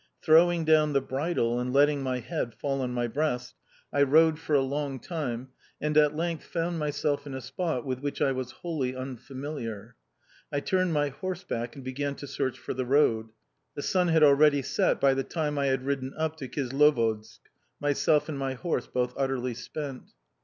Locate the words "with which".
7.85-8.19